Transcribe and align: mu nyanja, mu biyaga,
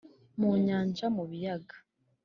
mu 0.39 0.51
nyanja, 0.65 1.05
mu 1.15 1.23
biyaga, 1.29 1.75